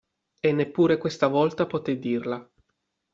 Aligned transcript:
E 0.41 0.51
neppure 0.51 0.97
questa 0.97 1.27
volta 1.27 1.67
potè 1.67 1.95
dirla. 1.99 2.43